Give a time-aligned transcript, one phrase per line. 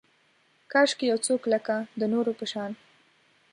[0.71, 2.71] کاشکي یو څوک لکه، د نورو په شان